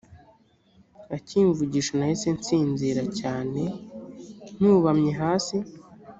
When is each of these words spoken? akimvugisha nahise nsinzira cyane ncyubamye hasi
akimvugisha 1.15 1.91
nahise 1.97 2.27
nsinzira 2.37 3.03
cyane 3.19 3.61
ncyubamye 4.55 5.11
hasi 5.21 5.57